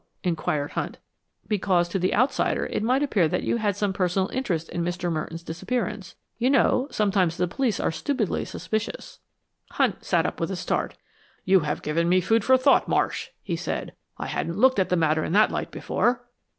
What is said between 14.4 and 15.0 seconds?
looked at the